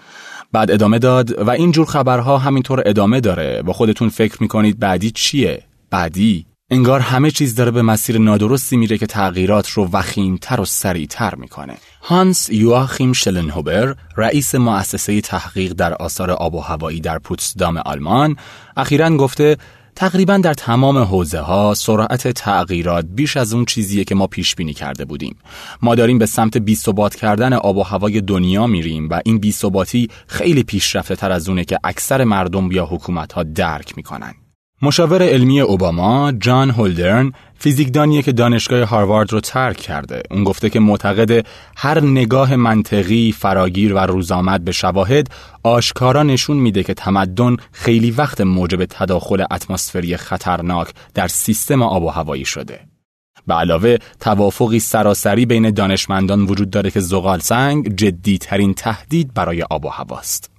[0.53, 5.11] بعد ادامه داد و این جور خبرها همینطور ادامه داره و خودتون فکر می‌کنید بعدی
[5.11, 10.65] چیه؟ بعدی انگار همه چیز داره به مسیر نادرستی میره که تغییرات رو وخیمتر و
[10.65, 11.77] سریعتر می‌کنه.
[12.03, 18.37] هانس یواخیم شلنهوبر رئیس مؤسسه تحقیق در آثار آب و هوایی در پوتسدام آلمان
[18.77, 19.57] اخیرا گفته
[19.97, 24.75] تقریبا در تمام حوزه ها سرعت تغییرات بیش از اون چیزیه که ما پیش بینی
[24.75, 25.37] کرده بودیم.
[25.83, 26.79] ما داریم به سمت بی
[27.17, 29.53] کردن آب و هوای دنیا میریم و این بی
[30.27, 34.35] خیلی پیشرفته تر از اونه که اکثر مردم یا حکومت ها درک می‌کنن.
[34.87, 40.23] مشاور علمی اوباما جان هولدرن فیزیکدانیه که دانشگاه هاروارد رو ترک کرده.
[40.31, 41.47] اون گفته که معتقد
[41.77, 45.31] هر نگاه منطقی فراگیر و روزآمد به شواهد
[45.63, 52.09] آشکارا نشون میده که تمدن خیلی وقت موجب تداخل اتمسفری خطرناک در سیستم آب و
[52.09, 52.81] هوایی شده.
[53.47, 59.63] به علاوه توافقی سراسری بین دانشمندان وجود داره که زغال سنگ جدی ترین تهدید برای
[59.63, 60.56] آب و هواست.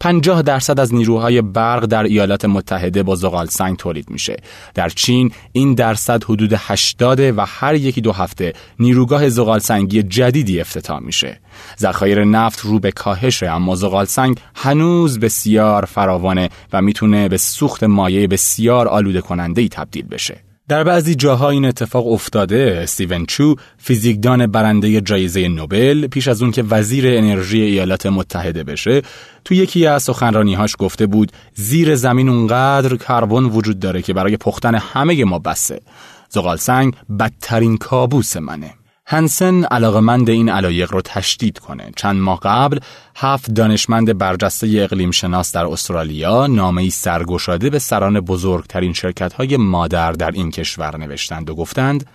[0.00, 4.36] 50 درصد از نیروهای برق در ایالات متحده با زغال سنگ تولید میشه.
[4.74, 10.60] در چین این درصد حدود 80 و هر یکی دو هفته نیروگاه زغال سنگی جدیدی
[10.60, 11.40] افتتاح میشه.
[11.78, 17.84] ذخایر نفت رو به کاهشه اما زغال سنگ هنوز بسیار فراوانه و می‌تونه به سوخت
[17.84, 20.51] مایع بسیار آلوده کننده ای تبدیل بشه.
[20.72, 22.80] در بعضی جاها این اتفاق افتاده.
[22.82, 29.02] استیون چو فیزیکدان برنده جایزه نوبل پیش از اون که وزیر انرژی ایالات متحده بشه.
[29.44, 34.74] تو یکی از سخنرانیهاش گفته بود زیر زمین اونقدر کربن وجود داره که برای پختن
[34.74, 35.80] همه ما بسه.
[36.28, 38.74] زغال سنگ بدترین کابوس منه.
[39.12, 41.90] هنسن علاقمند این علایق رو تشدید کنه.
[41.96, 42.78] چند ماه قبل
[43.16, 50.30] هفت دانشمند برجسته اقلیم شناس در استرالیا نامه‌ای سرگشاده به سران بزرگترین شرکت‌های مادر در
[50.30, 52.06] این کشور نوشتند و گفتند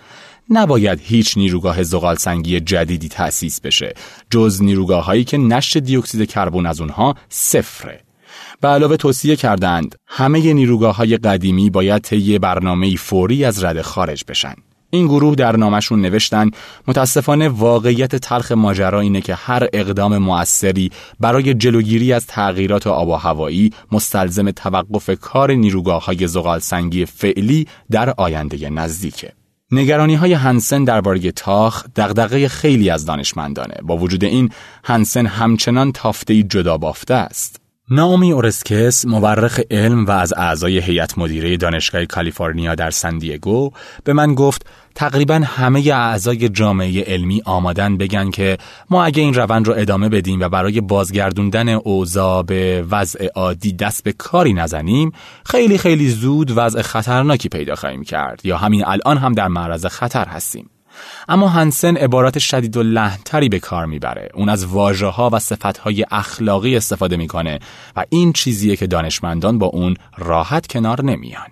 [0.50, 3.94] نباید هیچ نیروگاه زغال سنگی جدیدی تأسیس بشه
[4.30, 8.02] جز نیروگاه هایی که نشت دیوکسید کربن از اونها صفره.
[8.62, 14.24] به علاوه توصیه کردند همه نیروگاه های قدیمی باید طی برنامه فوری از رده خارج
[14.28, 14.56] بشن.
[14.90, 16.52] این گروه در نامشون نوشتن
[16.88, 23.16] متاسفانه واقعیت تلخ ماجرا اینه که هر اقدام موثری برای جلوگیری از تغییرات آب و
[23.16, 29.32] هوایی مستلزم توقف کار نیروگاه های زغال سنگی فعلی در آینده نزدیکه.
[29.72, 34.50] نگرانی های هنسن درباره تاخ دغدغه خیلی از دانشمندانه با وجود این
[34.84, 41.58] هنسن همچنان تافته جدا بافته است نامی اورسکس مورخ علم و از اعضای هیئت مدیره
[41.58, 43.72] دانشگاه کالیفرنیا در سندیگو
[44.04, 48.58] به من گفت تقریبا همه اعضای جامعه علمی آمادن بگن که
[48.90, 54.04] ما اگه این روند رو ادامه بدیم و برای بازگردوندن اوضاع به وضع عادی دست
[54.04, 55.12] به کاری نزنیم
[55.46, 60.26] خیلی خیلی زود وضع خطرناکی پیدا خواهیم کرد یا همین الان هم در معرض خطر
[60.26, 60.70] هستیم.
[61.30, 64.30] اما هنسن عبارات شدید و لحنتری به کار می‌بره.
[64.34, 67.60] اون از واژه ها و صفت های اخلاقی استفاده می‌کنه
[67.96, 71.48] و این چیزیه که دانشمندان با اون راحت کنار نمیان.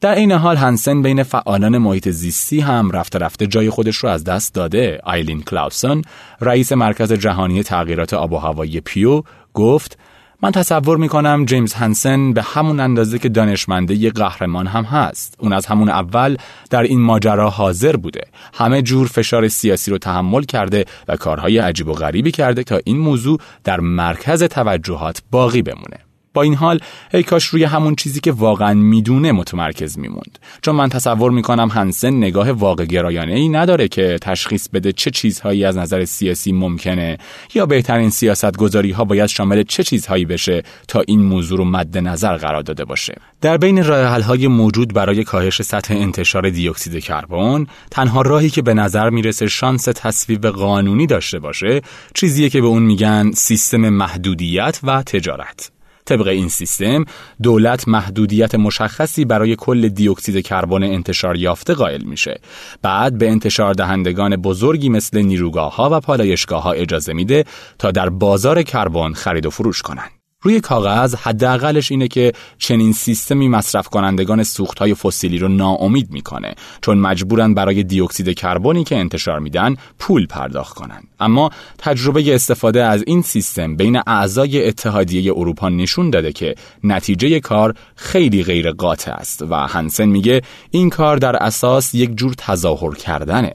[0.00, 4.24] در این حال هنسن بین فعالان محیط زیستی هم رفته رفته جای خودش رو از
[4.24, 5.00] دست داده.
[5.04, 6.02] آیلین کلاوسون
[6.40, 9.22] رئیس مرکز جهانی تغییرات آب و هوایی پیو
[9.54, 9.98] گفت
[10.42, 15.34] من تصور می‌کنم جیمز هنسن به همون اندازه که دانشمنده یه قهرمان هم هست.
[15.38, 16.36] اون از همون اول
[16.70, 18.20] در این ماجرا حاضر بوده.
[18.54, 22.98] همه جور فشار سیاسی رو تحمل کرده و کارهای عجیب و غریبی کرده تا این
[22.98, 26.07] موضوع در مرکز توجهات باقی بمونه.
[26.34, 26.80] با این حال
[27.14, 30.38] ای کاش روی همون چیزی که واقعا می‌دونه متمرکز میموند.
[30.62, 35.64] چون من تصور می‌کنم هنسن نگاه واقع گرایانه ای نداره که تشخیص بده چه چیزهایی
[35.64, 37.18] از نظر سیاسی ممکنه
[37.54, 41.98] یا بهترین سیاست گذاری ها باید شامل چه چیزهایی بشه تا این موضوع رو مد
[41.98, 43.14] نظر قرار داده باشه.
[43.40, 48.74] در بین راه های موجود برای کاهش سطح انتشار دیوکسید کربن تنها راهی که به
[48.74, 51.80] نظر می‌رسه شانس تصویب قانونی داشته باشه
[52.14, 55.70] چیزیه که به اون میگن سیستم محدودیت و تجارت.
[56.08, 57.04] طبق این سیستم
[57.42, 62.40] دولت محدودیت مشخصی برای کل دیوکسید کربن انتشار یافته قائل میشه.
[62.82, 67.44] بعد به انتشار دهندگان بزرگی مثل نیروگاه ها و پالایشگاه ها اجازه میده
[67.78, 70.17] تا در بازار کربن خرید و فروش کنند.
[70.42, 74.44] روی کاغذ حداقلش اینه که چنین سیستمی مصرف کنندگان
[74.80, 80.74] های فسیلی رو ناامید می‌کنه چون مجبورن برای دیوکسید کربنی که انتشار میدن پول پرداخت
[80.74, 87.40] کنن اما تجربه استفاده از این سیستم بین اعضای اتحادیه اروپا نشون داده که نتیجه
[87.40, 92.94] کار خیلی غیر قاطع است و هنسن میگه این کار در اساس یک جور تظاهر
[92.94, 93.52] کردنه.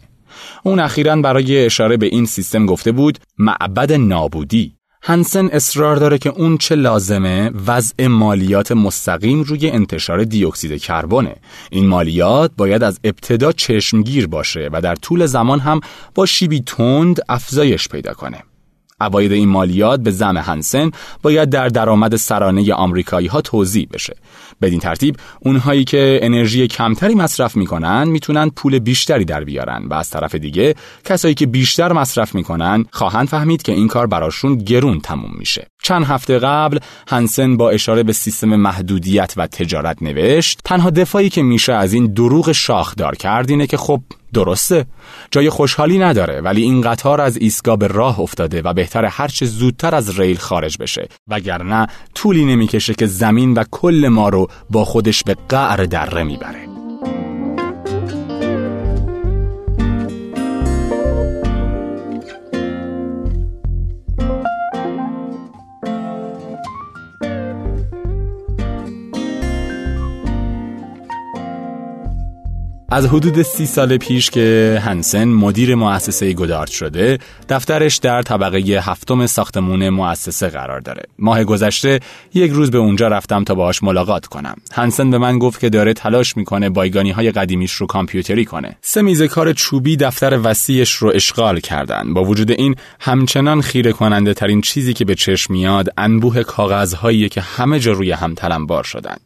[0.63, 4.75] اون اخیرا برای اشاره به این سیستم گفته بود معبد نابودی.
[5.05, 11.35] هنسن اصرار داره که اون چه لازمه وضع مالیات مستقیم روی انتشار دیوکسید کربونه
[11.71, 15.79] این مالیات باید از ابتدا چشمگیر باشه و در طول زمان هم
[16.15, 18.43] با شیبی تند افزایش پیدا کنه.
[19.01, 24.15] عواید این مالیات به زم هنسن باید در درآمد سرانه آمریکایی ها توضیح بشه.
[24.63, 29.87] بدین ترتیب اونهایی که انرژی کمتری مصرف می‌کنن می‌تونن پول بیشتری در بیارن.
[29.89, 34.57] و از طرف دیگه کسایی که بیشتر مصرف می‌کنن خواهند فهمید که این کار براشون
[34.57, 35.67] گرون تموم میشه.
[35.83, 41.41] چند هفته قبل هنسن با اشاره به سیستم محدودیت و تجارت نوشت تنها دفاعی که
[41.41, 44.01] میشه از این دروغ شاخدار کرد اینه که خب
[44.33, 44.85] درسته.
[45.31, 49.95] جای خوشحالی نداره ولی این قطار از ایستگاه به راه افتاده و بهتر هرچه زودتر
[49.95, 51.07] از ریل خارج بشه.
[51.27, 56.72] وگرنه طولی نمی‌کشه که زمین و کل ما رو با خودش به قعر دره می‌بره.
[72.93, 77.17] از حدود سی سال پیش که هنسن مدیر مؤسسه گودارد شده
[77.49, 81.03] دفترش در طبقه هفتم ساختمون مؤسسه قرار داره.
[81.19, 81.99] ماه گذشته
[82.33, 84.55] یک روز به اونجا رفتم تا باهاش ملاقات کنم.
[84.73, 88.77] هنسن به من گفت که داره تلاش می‌کنه بایگانی های قدیمیش رو کامپیوتری کنه.
[88.81, 92.13] سه میز کار چوبی دفتر وسیعش رو اشغال کردن.
[92.13, 97.41] با وجود این همچنان خیره کننده ترین چیزی که به چشم میاد انبوه کاغذهایی که
[97.41, 99.17] همه جا روی هم تلمبار شدن.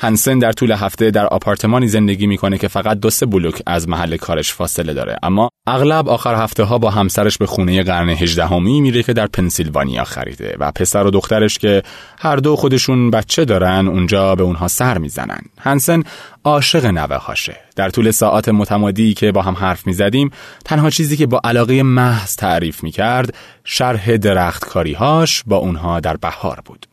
[0.00, 4.16] هنسن در طول هفته در آپارتمانی زندگی می‌کنه که فقط دو سه بلوک از محل
[4.16, 5.16] کارش فاصله داره.
[5.22, 10.04] اما اغلب آخر هفته ها با همسرش به خونه قرن هجدهمی میره که در پنسیلوانیا
[10.04, 11.82] خریده و پسر و دخترش که
[12.18, 15.40] هر دو خودشون بچه دارن اونجا به اونها سر می‌زنن.
[15.60, 16.02] هنسن
[16.44, 17.56] عاشق نوه هاشه.
[17.76, 20.30] در طول ساعات متمادی که با هم حرف می‌زدیم
[20.64, 23.34] تنها چیزی که با علاقه محض تعریف می‌کرد
[23.64, 26.86] شرح درختکاری هاش با اونها در بهار بود.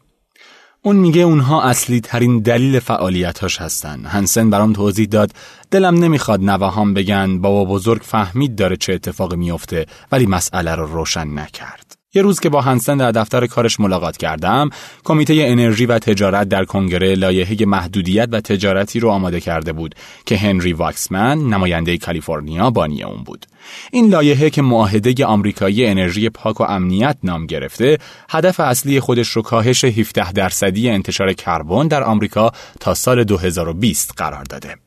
[0.86, 4.06] اون میگه اونها اصلی ترین دلیل فعالیتاش هستن.
[4.06, 5.32] هنسن برام توضیح داد
[5.72, 11.40] دلم نمی‌خواد نوهام بگن بابا بزرگ فهمید داره چه اتفاقی میافته ولی مسئله رو روشن
[11.40, 11.93] نکرد.
[12.16, 14.70] یه روز که با هنسن در دفتر کارش ملاقات کردم،
[15.04, 19.96] کمیته انرژی و تجارت در کنگره لایحه محدودیت و تجارتی رو آماده کرده بود
[20.26, 23.46] که هنری واکسمن نماینده کالیفرنیا بانی اون بود.
[23.92, 27.98] این لایحه که معاهده آمریکایی انرژی پاک و امنیت نام گرفته،
[28.30, 34.44] هدف اصلی خودش رو کاهش 17 درصدی انتشار کربن در آمریکا تا سال 2020 قرار
[34.44, 34.83] داده.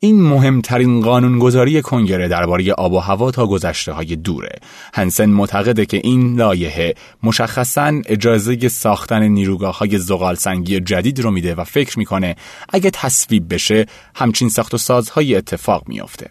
[0.00, 4.58] این مهمترین قانونگذاری کنگره درباره آب و هوا تا گذشته های دوره.
[4.94, 11.54] هنسن معتقده که این لایحه مشخصا اجازه ساختن نیروگاه های زغال سنگی جدید رو میده
[11.54, 12.36] و فکر می‌کنه
[12.68, 16.30] اگه تصویب بشه همچین ساخت و سازهای اتفاق میافته.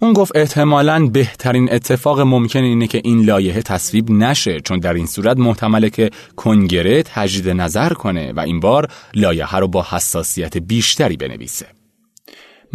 [0.00, 5.06] اون گفت احتمالا بهترین اتفاق ممکن اینه که این لایحه تصویب نشه چون در این
[5.06, 11.16] صورت محتمله که کنگره تجدید نظر کنه و این بار لایحه رو با حساسیت بیشتری
[11.16, 11.75] بنویسه.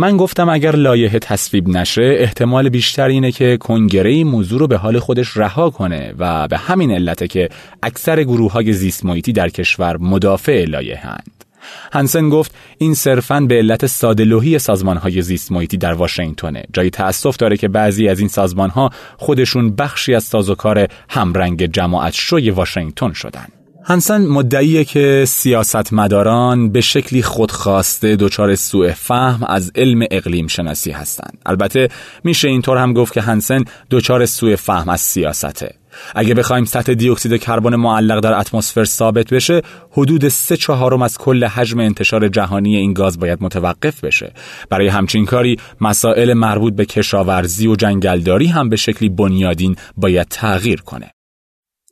[0.02, 5.00] من گفتم اگر لایحه تصویب نشه احتمال بیشتر اینه که کنگره موضوع رو به حال
[5.00, 7.50] خودش رها کنه و به همین علته که
[7.84, 11.46] اکثر گروه های زیست در کشور مدافع لایحه هند.
[11.94, 17.58] هنسن گفت این صرفاً به علت سادلوهی سازمان های زیست در واشنگتنه جای تأسف داره
[17.58, 23.48] که بعضی از این سازمان ها خودشون بخشی از سازوکار همرنگ جماعت شوی واشنگتن شدن
[23.84, 31.38] هنسن مدعیه که سیاستمداران به شکلی خودخواسته دچار سوء فهم از علم اقلیم شناسی هستند.
[31.46, 31.88] البته
[32.24, 35.76] میشه اینطور هم گفت که هنسن دچار سوء فهم از سیاسته.
[36.16, 39.62] اگه بخوایم سطح دیوکسید کربن معلق در اتمسفر ثابت بشه
[39.92, 44.34] حدود سه چهارم از کل حجم انتشار جهانی این گاز باید متوقف بشه
[44.70, 50.82] برای همچین کاری مسائل مربوط به کشاورزی و جنگلداری هم به شکلی بنیادین باید تغییر
[50.82, 51.12] کنه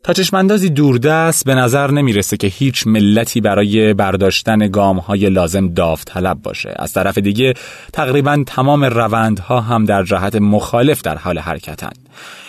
[0.04, 6.42] تا چشماندازی دوردست به نظر نمی‌رسه که هیچ ملتی برای برداشتن گام های لازم داوطلب
[6.42, 6.74] باشه.
[6.76, 7.54] از طرف دیگه
[7.94, 11.90] تقریبا تمام روندها هم در جهت مخالف در حال حرکتن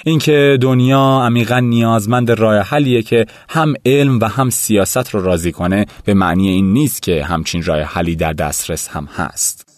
[0.05, 5.87] اینکه دنیا عمیقا نیازمند راه حلیه که هم علم و هم سیاست رو راضی کنه
[6.05, 9.70] به معنی این نیست که همچین راه حلی در دسترس هم هست.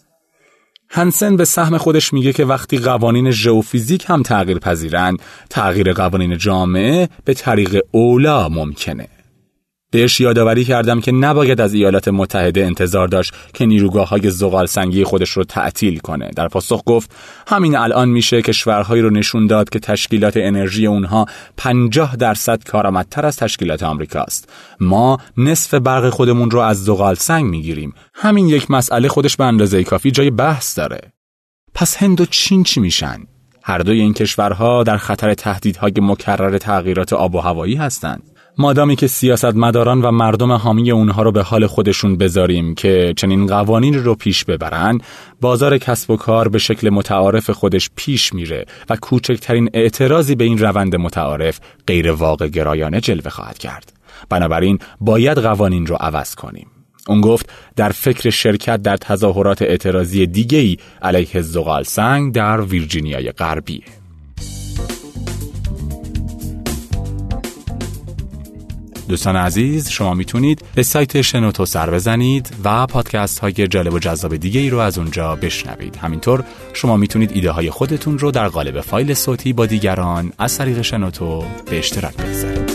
[0.95, 5.17] هنسن به سهم خودش میگه که وقتی قوانین ژئوفیزیک هم تغییر پذیرن
[5.49, 9.07] تغییر قوانین جامعه به طریق اولا ممکنه.
[9.93, 15.03] بهش یادآوری کردم که نباید از ایالات متحده انتظار داشت که نیروگاه های زغال سنگی
[15.03, 16.31] خودش رو تعطیل کنه.
[16.35, 17.15] در پاسخ گفت
[17.47, 21.25] همین الان میشه کشورهایی رو نشون داد که تشکیلات انرژی اونها
[21.57, 24.49] 50 درصد کارآمدتر از تشکیلات آمریکاست.
[24.79, 27.93] ما نصف برق خودمون رو از زغال سنگ می‌گیریم.
[28.13, 31.13] همین یک مسئله خودش به اندازه کافی جای بحث داره.
[31.73, 33.17] پس هند و چین چی میشن؟
[33.63, 38.32] هر دوی این کشورها در خطر تهدیدهای مکرر تغییرات آب و هوایی هستند.
[38.57, 44.03] مادامی که سیاستمداران و مردم حامی اونها رو به حال خودشون بذاریم که چنین قوانین
[44.03, 45.01] رو پیش ببرن
[45.41, 50.57] بازار کسب و کار به شکل متعارف خودش پیش میره و کوچکترین اعتراضی به این
[50.57, 53.93] روند متعارف غیر واقع گرایانه جلوه خواهد کرد
[54.29, 56.67] بنابراین باید قوانین رو عوض کنیم
[57.07, 64.02] اون گفت در فکر شرکت در تظاهرات اعتراضی دیگه‌ای علیه زغال سنگ در ویرجینیای غربیه.
[69.13, 74.35] دوستان عزیز شما می‌تونید به سایت شنوتو سر بزنید و پادکست های جالب و جذاب
[74.35, 75.95] دیگه ای رو از اونجا بشنوید.
[75.95, 76.43] همینطور
[76.73, 81.45] شما می‌تونید ایده های خودتون رو در قالب فایل صوتی با دیگران از طریق شنوتو
[81.69, 82.71] به اشتراک بگذارید.